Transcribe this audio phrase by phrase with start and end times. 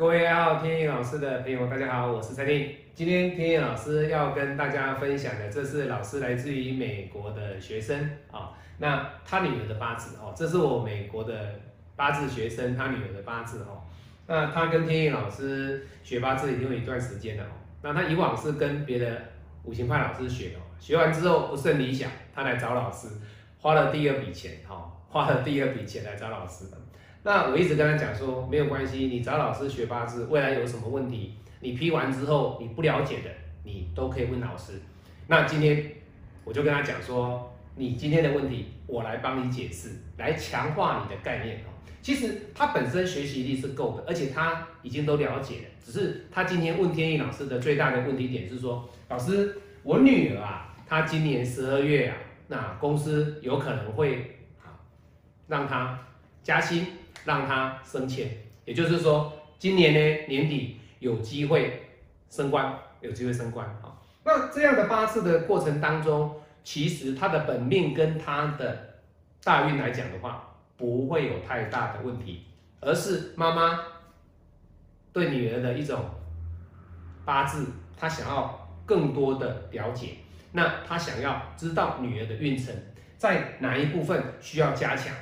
[0.00, 2.74] 各位爱好天意老师的朋友，大家好，我是蔡天。
[2.94, 11.60] 今天天意老师要跟大家分享的，这是老师来自于美国的学生啊，那他女儿的八字哦，这是我美国的
[11.96, 13.82] 八字学生，他女儿的八字哦。
[14.26, 17.52] 那他跟天意老师学八字已经有一段时间了哦。
[17.82, 19.20] 那他以往是跟别的
[19.64, 23.08] 五行派老师学哦，学完之后不甚理想，他来找老师，
[23.58, 26.64] 花了第二笔钱哈，花了第二笔钱来找老师。
[27.22, 33.30] 那我一直跟他讲说，没有关系，你找老师学八字，未来有什么问题，你批完之后你不了解的，
[33.62, 34.80] 你都可以问老师。
[35.26, 35.92] 那今天
[36.44, 41.68] 我就跟他讲说，你今天的问题，我来帮你解释，来强化你的概念哦。
[42.00, 52.16] 其实他本身学习力是够的，而且他已经都了解了，只是他今天问天意老师的最大的问题点是说，老师，我女儿啊，她今年十二月啊，
[52.48, 54.72] 那公司有可能会啊
[55.46, 55.98] 让她
[56.42, 56.86] 加薪。
[57.24, 58.28] 让他升迁，
[58.64, 61.88] 也就是说，今年呢年底有机会
[62.28, 63.96] 升官，有机会升官啊。
[64.24, 68.94] 那这样的八字的过程当中，其实他的本命跟他的
[69.42, 72.44] 大运来讲的话，不会有太大的问题，
[72.80, 73.80] 而是妈妈
[75.12, 76.04] 对女儿的一种
[77.24, 80.16] 八字，他想要更多的了解，
[80.52, 82.74] 那他想要知道女儿的运程
[83.16, 85.14] 在哪一部分需要加强。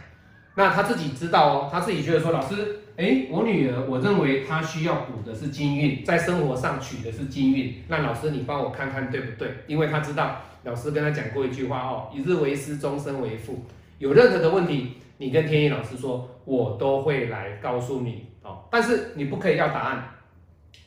[0.59, 7.81] 那他自己知道哦，他自己觉得说，老师，哎，我女儿，我认为她需要补的是金运，在生活上取的是金运。
[7.87, 9.49] 那老师，你帮我看看对不对？
[9.69, 13.65] 因为他知道，老师跟他讲过一句话哦，一日为师，终身为父。
[13.99, 18.65] 有任何的问题，你跟天意老师说，我都会来告诉你哦。
[18.69, 20.11] 但是你不可以要答案，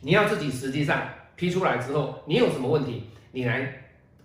[0.02, 1.02] 你要自己实际上
[1.38, 3.74] 批出来之后，你有什么问题，你来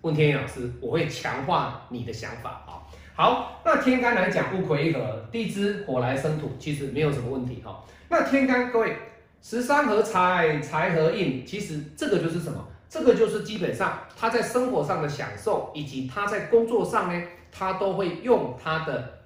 [0.01, 2.83] 问天意老师，我会强化你的想法啊。
[3.17, 7.83] 好，那天干来讲，戊癸合，地支火来生土，其实没有什么问题哈。
[8.09, 8.95] 那天干各位，
[9.41, 12.63] 十三合财，财合印，其实这个就是什么？
[12.87, 19.21] 这个就是基本上他在生活上的享受，以及他在工作上呢，他都会用他的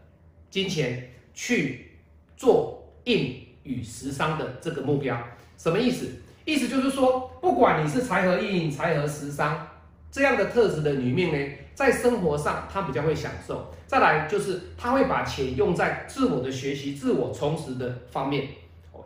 [0.49, 1.97] 金钱去
[2.37, 5.21] 做印与食伤的这个目标。
[5.57, 6.07] 什么意思？
[6.45, 9.67] 意思就是说，不管你是财合印、财合食伤
[10.11, 11.51] 这样的特质的女命呢。
[11.73, 13.73] 在生活上，她比较会享受。
[13.87, 18.49] 再来就是她会把钱用在自我的学习、自我充实的方面。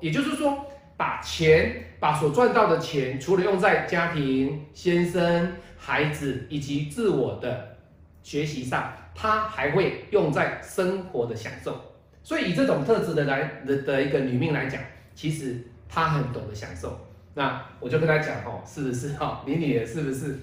[0.02, 0.66] 也就是说，
[0.98, 7.78] 把钱、把所赚到的钱，除了用在家庭、先生、孩子以及自我的
[8.24, 11.80] 学习上，她还会用在生活的享受。
[12.24, 14.82] 所以，以这种特质的来的的一个女命来讲，
[15.14, 15.56] 其实
[15.88, 17.00] 她很懂得享受。
[17.36, 19.44] 那我就跟她讲哦，是不是哈？
[19.46, 20.38] 你女儿是不是？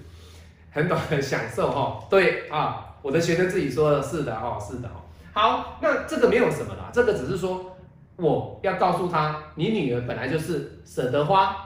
[0.72, 5.05] 很懂得享受哈，对啊，我的学生自己说的是的哦，是的哦。
[5.34, 7.77] 好，那这个没有什么啦，这个只是说
[8.16, 11.56] 我要告诉他，你女儿本来就是舍得花、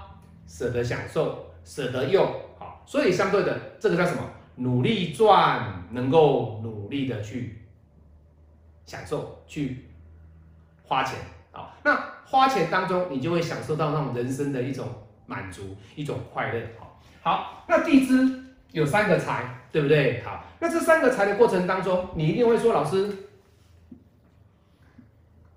[0.48, 2.26] 舍得享受、舍得用，
[2.58, 4.22] 好，所以相对的这个叫什么？
[4.56, 7.66] 努力赚，能够努力的去
[8.84, 9.86] 享受、去
[10.82, 11.18] 花钱，
[11.52, 14.88] 好，那花钱当中你就会享受到那种人生的一种
[15.26, 18.45] 满足、一种快乐，好，好，那地支。
[18.72, 20.22] 有三个财，对不对？
[20.22, 23.08] 好，那这三个财的过程当中，你一定会说，老师，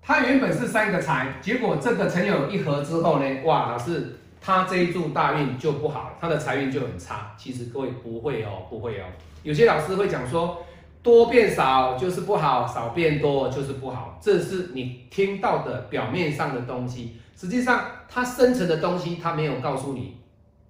[0.00, 7.34] 他原本是三个财，结果这个成有一合之后呢，哇，老师，他这一柱大运就不好，他的财运就很差。
[7.36, 9.04] 其实各位不会哦，不会哦。
[9.42, 10.64] 有些老师会讲说，
[11.02, 20.16] 多变少就是不好，少变多就是不好，这是你听到的表面上的东西，实际上它深层的东西，它没有告诉你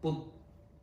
[0.01, 0.30] 不。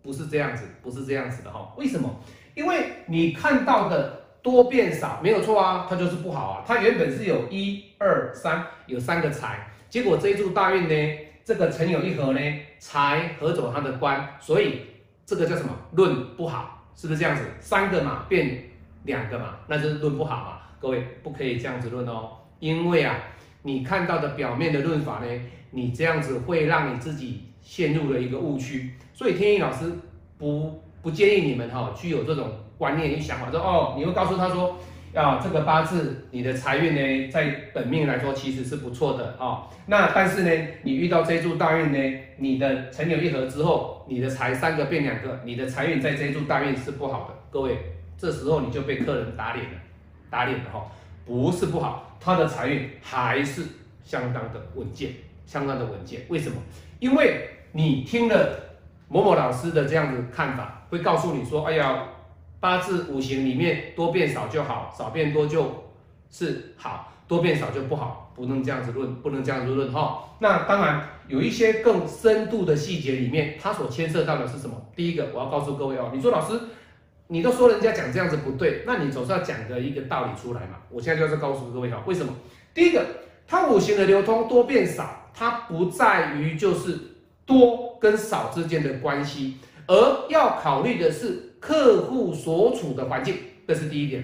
[0.08, 1.74] 不是这样子，不是这样子的哈。
[1.76, 2.10] 为什么？
[2.56, 6.64] 因为你看到的多变少没有错啊，它就是不好啊。
[6.66, 12.40] 它原本是有一二三，有三个财，结果这一柱大运呢，这个辰有一合呢，
[12.80, 14.84] 财合走它的官，所以
[15.26, 15.76] 这个叫什么？
[15.92, 17.44] 论不好，是不是这样子？
[17.60, 18.64] 三个嘛变
[19.04, 20.60] 两个嘛，那就是论不好嘛。
[20.80, 23.20] 各位不可以这样子论哦，因为啊，
[23.64, 27.44] 你看到的表面的论法呢，你这样子会让你自己。
[27.68, 29.92] 陷入了一个误区，所以天意老师
[30.38, 34.78] 不不建议你们哈具有这种观念与想法，说哦，你会告诉他说，
[35.14, 47.78] 啊这个八字你的财运呢，在本命来说其实是不错的啊，那但是呢，你遇到这柱大运呢，你的辰有一合之后，你的财三个变两个，你的财运在这柱大运是不好的，各位，
[48.18, 49.78] 这时候你就被客人打脸了，
[50.30, 50.90] 打脸了哈，
[51.26, 53.64] 不是不好，他的财运还是
[54.06, 55.12] 相当的稳健，
[55.46, 56.56] 相当的稳健，为什么？
[57.00, 58.60] 因为你听了
[59.08, 62.06] 某某老师的这样子看法，会告诉你说：“哎呀，
[62.60, 65.86] 八字五行里面多变少就好，少变多就
[66.32, 70.24] 是好，多变少就不好。”不能这样子论，不能这样子论哈。
[70.40, 74.76] 那当然有一些更深度的细节里面，它所牵涉到的是什么？
[74.96, 76.60] 第一个，我要告诉各位哦，你说老师，
[77.28, 80.78] 你都说人家讲这样子不对，那你总是要讲个一个道理出来嘛。
[80.90, 82.34] 我现在就是告诉各位哈，为什么？
[82.74, 83.06] 第一个，
[83.48, 87.00] 它五行的流通多变少，它不在于就是
[87.48, 89.58] 多跟少之间的关系，
[89.88, 93.36] 而要考虑的是客户所处的环境，
[93.68, 94.24] 这是第一点。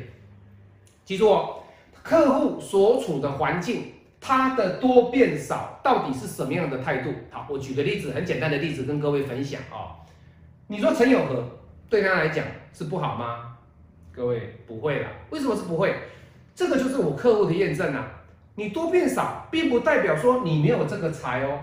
[1.03, 1.59] 记住哦。
[2.03, 7.09] 客户所处的环境，它的多变少到底是什么样的态度？
[7.31, 10.03] 好，我举个例子，很简单的例子跟各位分享啊。
[10.67, 11.45] 你说陈友和
[11.89, 13.55] 对他来讲是不好吗？
[14.11, 15.95] 各位不会啦，为什么是不会？
[16.53, 18.05] 这个就是我客户的验证啊。
[18.55, 21.59] 你多变少，并不代表说你没有这个财哦，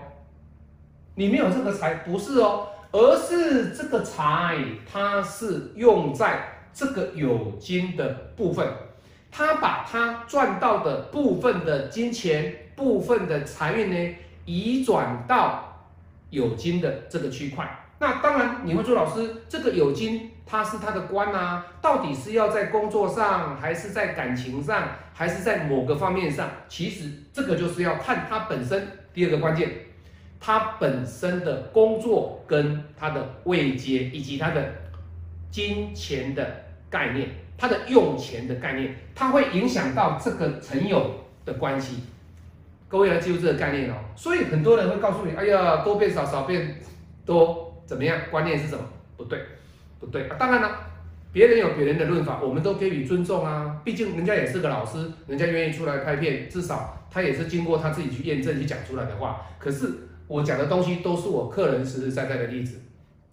[1.15, 4.57] 你没有这个财不是哦，而是这个财
[4.91, 8.67] 它是用在这个有金的部分。
[9.29, 14.15] 他把他赚到的部分的金钱、部分的财运呢，
[14.45, 15.87] 移转到
[16.29, 17.65] 有金的这个区块。
[17.99, 26.49] 那当然你会说，老师，这个有金它是他的官啊，到底是要在工作上，还是在感情上，还是在某个方面上？
[26.67, 28.87] 其实这个就是要看它本身。
[29.13, 29.69] 第二个关键，
[30.41, 34.61] 他本身的工作跟他的位阶以及他的
[35.49, 37.29] 金钱的概念。
[37.57, 41.11] 他的用钱的概念，它会影响到这个成友
[41.45, 41.97] 的关系。
[42.87, 43.93] 各位要记住这个概念哦。
[44.15, 46.81] 所以很多人会告诉你：“哎呀，多变少，少变
[47.23, 48.83] 多，怎么样？”观念是什么？
[49.15, 49.39] 不对，
[49.99, 50.37] 不对啊！
[50.39, 50.71] 当然了，
[51.31, 53.79] 别人有别人的论法，我们都给予尊重啊。
[53.85, 59.45] 毕竟人家也是个老师，人家愿意出来拍片，至少他也是经过他自己去验证去讲出来的话。
[59.59, 59.87] 可是
[60.31, 62.79] 我讲的东西都是我客人实实在在的例子，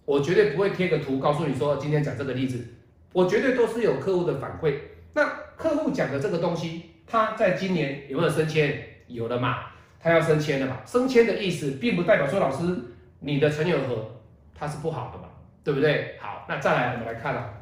[0.03, 2.61] 我绝对不会贴个图告诉你说今天讲这个例子。
[3.13, 4.75] 我绝对都是有客户的反馈。
[5.13, 5.25] 那
[5.55, 8.83] 客户讲的这个东西，他在今年有没有升迁？
[9.07, 9.59] 有了嘛？
[9.97, 10.79] 他要升迁了嘛？
[10.85, 12.65] 升迁的意思，并不代表说老师
[13.21, 14.19] 你的陈友和
[14.53, 15.29] 他是不好的嘛？
[15.63, 16.17] 对不对？
[16.19, 17.53] 好，那再来我们来看了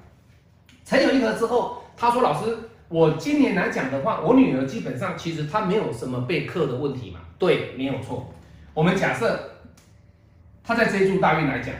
[0.84, 2.57] 陈友一和之后，他说老师，
[2.89, 7.19] 我今年来讲的话，我女儿基本上其实她没有什么备课的问题嘛？
[7.38, 8.34] 对，没有错。
[8.77, 9.39] 我们假设
[10.63, 11.74] 他在这一柱大运来讲。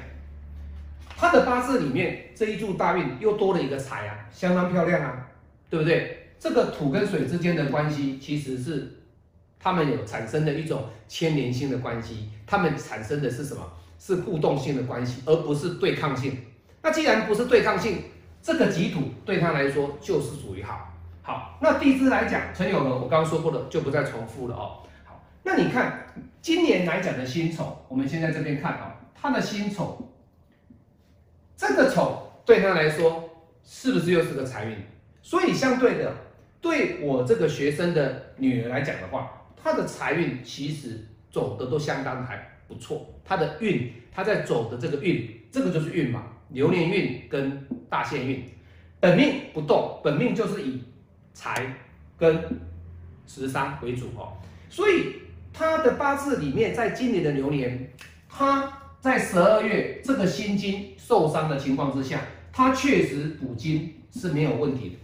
[1.16, 5.28] 他的八字里面这一柱大运又多了一个财啊，相当漂亮啊，
[5.70, 6.30] 对不对？
[6.40, 9.00] 这个土跟水之间的关系其实是
[9.60, 13.62] 他们有产生的一种牵连性的关系，他们产生的是什么？
[14.00, 16.36] 是互动性的关系，而不是对抗性。
[16.82, 18.06] 那既然不是对抗性，
[18.42, 20.92] 这个己土对他来说就是属于好。
[21.22, 24.82] 好，那地支来讲，陈友和我刚刚说过的就不再重复了哦。
[25.44, 30.14] 那你看今年来讲的辛丑，我们先在这边看啊，他的辛丑。
[31.56, 33.30] 这个丑对他来说
[33.64, 34.76] 是不是又是个财运？
[35.22, 36.14] 所以相对的，
[36.62, 43.14] 对我这个学生的女儿来讲的话，她的财运其实走的都相当还不错。
[43.26, 48.48] 她的运，她在走的这个运，这个就是运嘛，流年运跟大限运。
[49.00, 50.84] 本命不动，本命就是以
[51.34, 51.74] 财
[52.18, 52.44] 跟
[53.26, 54.38] 食伤为主哦。
[54.70, 55.14] 所以
[55.58, 57.90] 他的八字里面，在今年的牛年，
[58.30, 58.74] 他。
[59.00, 62.20] 在十二月这个心金受伤的情况之下，
[62.52, 64.96] 他确实补金是没有问题的，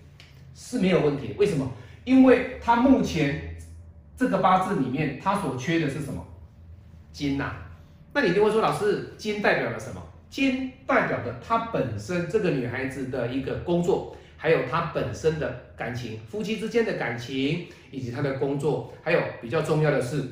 [0.56, 1.34] 是没有问题。
[1.38, 1.72] 为什么？
[2.04, 3.56] 因为他目前
[4.18, 6.26] 这个八字里面，他所缺的是什么？
[7.14, 7.54] 金呐。
[8.14, 10.02] 那你就会说，老师，金代表了什么？
[10.30, 20.28] 金代表的她本身这个女孩子的一个工作，还有她本身的感情，夫妻之间的感情，以及她的工作，还有比较重要的是，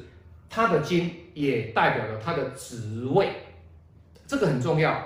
[0.53, 3.29] 他的金也代表了他的职位。
[4.27, 5.01] 这个很重要，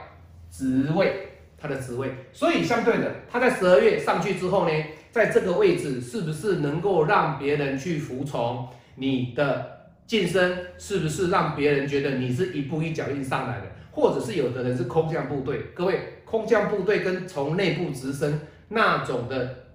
[0.50, 4.74] 职位，他的职位，所以相对的，他在十二月上去之后呢，
[5.12, 10.58] 在这个位置是不是能够让别人去服从你的晋升？
[10.78, 13.66] 是不是让别人觉得你是一步一脚印上来的？
[13.92, 15.62] 或者是有的人是空降部队？
[15.74, 19.68] 各位，空降部队跟从内部直升那种的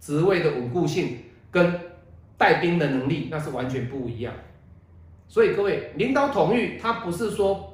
[0.00, 1.18] 职位的稳固性
[1.50, 1.78] 跟
[2.38, 4.32] 带兵的能力，那是完全不一样。
[5.28, 7.72] 所以各位，领导统御，他不是说。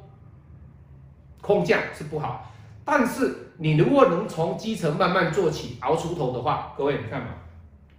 [1.40, 2.52] 空降是不好，
[2.85, 7.30] 但是你如果能从基层慢慢做起，熬出头的话，各位你看嘛，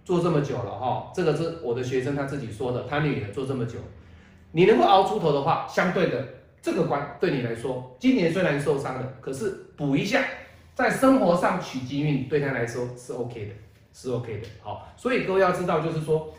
[0.02, 3.74] 做这么久了哈，这个是我的学生他自己说的，他女儿做这么久，
[4.52, 6.26] 你能够熬出头的话，相对的
[6.62, 10.24] 这个关对你来说，今年虽然受伤了，可是补一下，
[10.74, 13.52] 在生活上取经运对他来说是 OK 的，
[13.92, 14.48] 是 OK 的。
[14.62, 16.32] 好，所以各位要知道，就是说，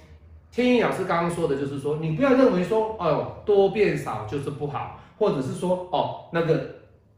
[0.56, 6.76] 天印老师刚刚说的就是说，你不要认为说，哦，多变少就是不好，或者是说，哦，那个。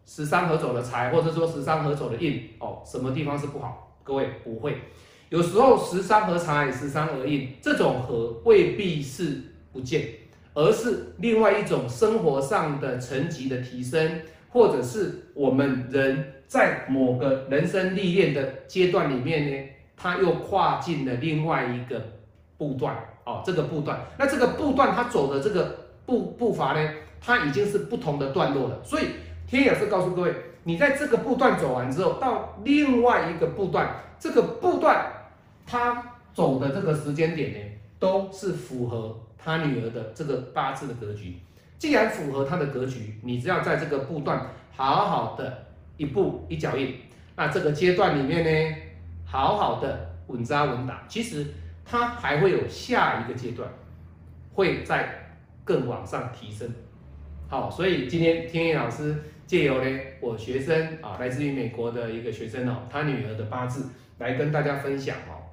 [0.10, 3.94] 十三合走的财，或者说十三合走的印，哦，什么地方是不好？
[4.06, 4.78] 各位不会，
[5.28, 9.42] 有时候十三合财，十三合印，这种合未必是
[9.74, 10.08] 不见，
[10.54, 22.02] 而是另外一种生活上的层级的提升，或者是我们人在某个人生历练的阶段里面呢，他又跨进了另外一个
[22.58, 22.96] 步段
[23.28, 28.80] 哦，这个步段，那这个步段他走的这个步步伐呢，它已经是不同的段落了。
[28.86, 29.08] 所以
[29.46, 35.12] 天野是告诉各位，你在这个步段走完之后，到另外一个步段，这个步段
[35.66, 36.02] 他
[36.34, 37.60] 走的这个时间点呢，
[38.00, 41.38] 都是符合他女儿的这个八字的格局。
[41.78, 45.66] 既然符合他的格局，你只要在这个步段好好的
[45.98, 46.96] 一步一脚印，
[47.36, 48.78] 那这个阶段里面呢，
[49.26, 51.46] 好好的稳扎稳打，其实
[51.88, 53.70] 他还会有下一个阶段，
[54.54, 55.32] 会在
[55.64, 56.70] 更往上提升。
[57.48, 59.16] 好，所以今天天意老师
[59.46, 65.48] 借由呢我学生啊，来自于美国的一个学生哦，他女儿的八字来跟大家分享哦，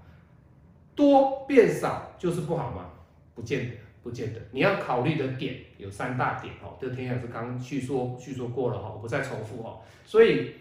[0.97, 2.91] 多变少就是不好吗？
[3.35, 3.77] 不见得。
[4.05, 9.81] 不见得，你要考虑的点有三大点哦，这天老师刚叙说叙说过了哈，我不再重复哈。
[10.05, 10.53] 所以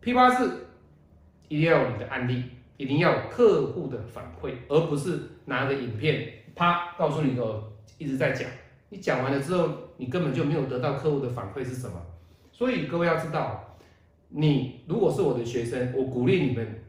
[0.00, 0.66] 批八字
[1.46, 2.42] 一定要有你的案例，
[2.78, 7.62] 一定要有客户的反馈，而不是拿个影片啪告诉你的，
[7.98, 8.48] 一直在讲，
[8.88, 9.68] 你讲完了之后，
[9.98, 12.00] 你根本就没有得到客户的反馈是什么。
[12.50, 13.76] 所以各位要知道，
[14.30, 16.82] 你如果是我的学生，我鼓励你们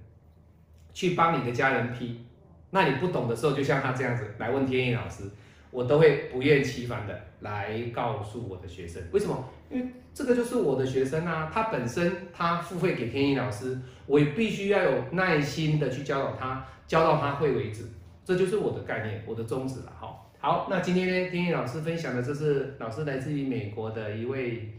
[0.93, 2.23] 去帮你的家人批，
[2.69, 5.23] 那你不懂的时候，就像他这样子来问天意老师。
[5.71, 9.47] 我都会不厌其烦的来告诉我的学生，为什么？
[9.69, 17.83] 因为这个就是我的学生啊，他本身他付费给天意老师，我也必须要有耐心的去教导他，教到他会为止，
[18.25, 20.15] 这就是我的概念，我的宗旨了哈。
[20.39, 24.73] 好，那今天呢，天意老师分享的这是老师来自于美国的一位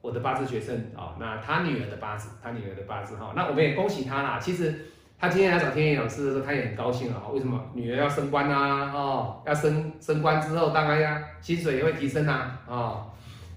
[0.00, 4.86] 我的八字学生啊，那他女儿的八字，他女儿的八字哈，那我们也恭喜他啦，其实。
[5.20, 7.22] 他今天来找天野老师的时候，他也很高兴啊。
[7.32, 7.60] 为什么？
[7.74, 13.04] 女儿要升官呐，哦，要升升官之后，当然呀，薪水也会提升呐，哦。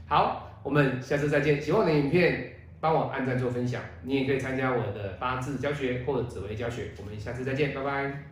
[0.07, 1.61] 好，我们下次再见。
[1.61, 3.79] 喜欢我的影片，帮我按赞做分享。
[4.03, 6.91] 你也可以参加我的八字教学或者紫微教学。
[6.97, 8.23] 我们下次再见，拜拜。